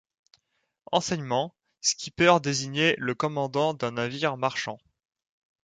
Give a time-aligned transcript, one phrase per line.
[0.91, 4.79] Anciennement, skipper désignait le commandant d'un navire marchand.